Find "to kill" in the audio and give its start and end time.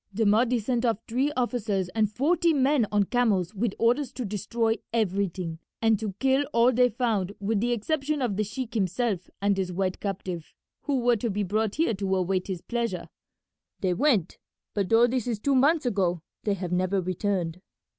5.99-6.43